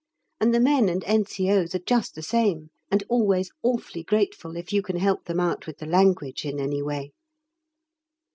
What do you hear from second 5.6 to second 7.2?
with the language in any way.